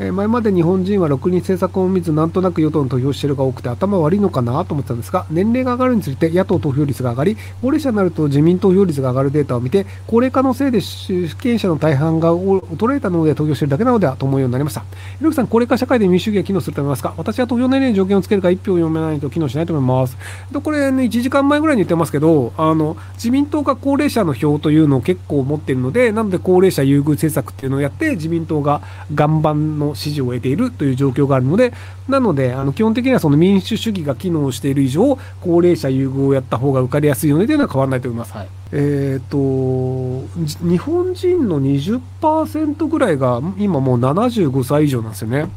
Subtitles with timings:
[0.00, 14.84] え、前まで日本人はろくに政策を見ず、なんとなく与党の投票してるが多くて頭悪いのかなと思ってたんですが、年齢が上がるにつれて野党投票率が上がり、高齢者になると自民投票率が上がるデータを見て、高齢化のせいで主権者の大半が衰えたので投票してるだけなのではと思うようになりました。
[15.18, 20.16] ひろきさん、高齢化社会で民主主義が機能すると思いますか私は投票年齢に条件をつけるか1票を読めないと機能しないと思います。
[20.52, 28.80] でこれね、1時間前ぐらいに言ってますけど、あの、自民党が高齢者の票というのを結構持っているので、なので高齢者優遇政策っていうのをやって、自民党が
[29.10, 31.72] 岩盤の支持を得ているという状況があるので、
[32.08, 38.32] なので、あの基本的にはその民主主義が機能している以上、高齢者優遇をやった方が受かりやすいよねというのは変わらないと思います。
[38.32, 45.48] はい、えっ、ー、と、日本人の20%ぐらいが今もう75歳以上なんですよね。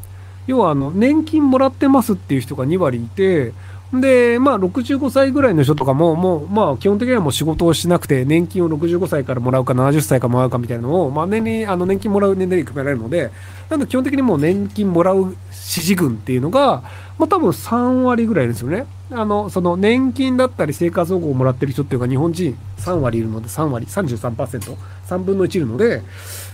[0.48, 3.54] 要はあの年金もらってますっていう人が2割いて、
[3.94, 13.32] で、まあ、65歳ぐらいの人とかも、もう、まあ、基本的にはもう仕事をしなくて、年金を65歳からもらうか、70歳からもらうかみたいなのを、まあ、年に、あの、年金もらう年齢に組められるので、
[13.70, 16.84] なので、基本的にもう年金もらう支持群っていうのが、
[17.20, 18.86] まあ、多分3割ぐらいですよね。
[19.12, 24.78] あの、その、年金だったり生活保護をもらってる人っていうのが日本人3割いるので、3割、33%、
[25.12, 26.02] 3分の1いるので、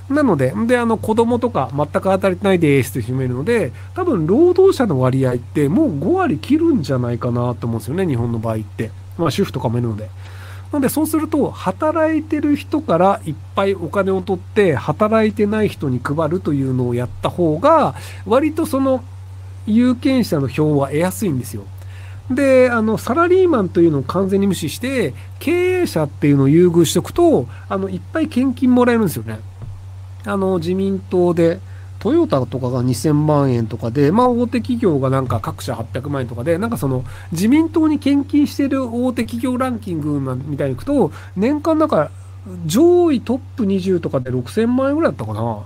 [0.09, 8.91] なので、で、あの、子供とか全く当たりないですという人もいるので、多分、労働者の割合ってもう5割切るんじゃないかなと思うんですよね、日本の場合って。
[9.17, 10.09] まあ、主婦とかもいるので。
[10.71, 19.03] なので、そうすると、働いてる人からいっぱいお金を取って、働いてない人に配るというのをやった方が、割とその、
[19.65, 21.63] 有権者の票は得やすいんですよ。
[22.29, 29.39] で、あの、サラリーマンというのを完全に無視して、経営者っていうのを優遇しておくと、あの、いっぱい献金もらえるんですよね。
[30.25, 31.59] あの、自民党で、
[31.99, 42.11] トヨタとかが2000万円とかで、まあ大手企業がなんか各社800万円とかで、なんかその自民党に献金してる大手企業ランキングみたいにいくと、年間なんか
[42.65, 45.63] 上位トップ20とかで6000万円ぐらいだったかな。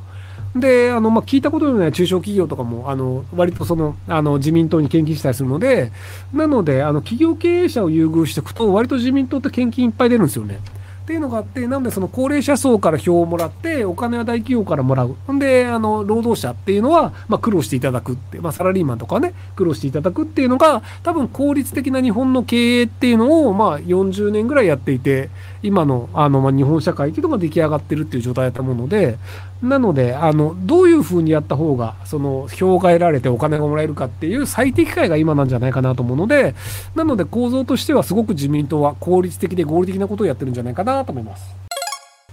[0.56, 5.92] で、あの、まあ、聞いたことのない中小企業とかも、あの、割とその、あの、自民党に献金したりするので、
[6.34, 10.60] なので、あの、企業経営者を優遇していくと、割と自民党って献金いっぱい出るんですよね。
[11.02, 15.34] っていうのがあって、なんでその高齢者層から票をもらって、お金は大企業からもらう。
[15.34, 25.30] んで、あの、労働者っていうのは、まあ、苦労していただくって、まあ、サラリーマンとかね、苦労していただくっていうのが、多分効率的な日本の経営っていうのを、まあ、40年ぐらいやっていて、
[25.64, 29.18] 今の、あの、まあ、日本社会っていうのが出来上がってるっていう状態だと思うので、
[29.62, 36.56] なので、あの、どういうふうにやった方が、その、票が得られてお金がもらえるかっていう最適解が今なんじゃないかなと思うので、
[36.96, 41.56] なので構造としてはすごく自民党は効率的で合理的なことをやってるんじゃないかなと思います。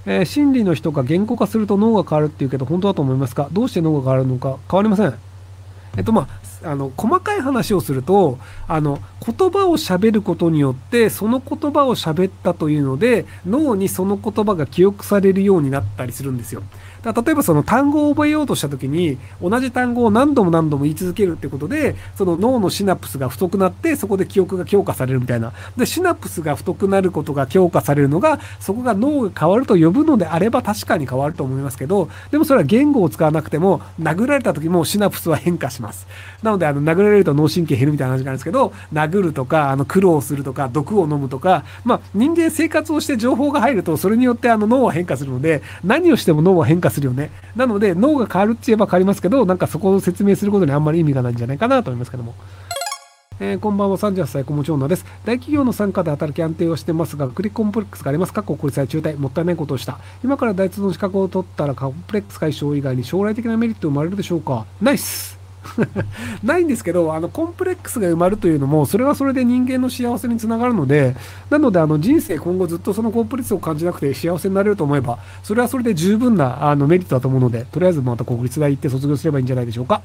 [0.07, 3.49] えー、心理の人が言語化すると脳が変わるっていうけど、本当だと思いますか？
[3.53, 4.57] どうして脳が変わるのか？
[4.71, 5.15] 変わりません。
[5.97, 6.29] えっとま
[6.63, 16.63] あ、あの細かい話をするとあの言葉をしゃべることによってその言葉をしゃべったというので脳にその言葉が記憶されるようになったりするんですよ。
[17.03, 25.53] だ例えばその単語を覚えようとした時に同じ単語を何度も何度も言い続けるってことでその脳のシナプスが太くなってそこで記憶が強化されるみたいな。
[25.77, 36.07] でシナプスが太くなることが強化されるのがそこが脳が変わると呼ぶのであれば確かに変わると思いますけどでもそれは言語を使わなくても殴られた時もシナプスは変化します。
[36.43, 47.31] なのであの殴られると脳神経減るみたいな話なんですけど殴るとかあの苦労するとか毒を飲むとかまあ人間生活をして情報が入るとそれによってあの脳は変化するので何をしても脳は変化するよね。
[47.57, 52.35] なので、脳が変わるって言えば変わりますけど、なんかそこを説明することにあんまり意味がないんじゃないかなと思いますけども。
[53.41, 55.05] えー、こんばんは、38歳、小持女です。
[55.25, 59.17] 大企業の参加で働き安定をしてますが、クリコンプレックスがありますか国立大中退。
[59.17, 59.99] もったいないことをした。
[60.25, 65.38] 今から大卒の資格を取ったら、コンプレックス解消以外に将来的なメリット生まれるでしょうかナイス
[66.43, 71.17] ないんですけど、あの、コンプレックスが埋まるというのも、それはそれで人間の幸せにつながるので、
[71.51, 80.03] なので、あの、人生今後ずっとそのコンプレックスを感じなくて幸せになれると思えば、それはそれで十分な、あの、メリットだと思うので、とりあえずまた国立大行って卒業すればいいんじゃないでしょうか。